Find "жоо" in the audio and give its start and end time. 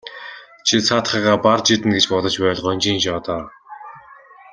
3.03-3.19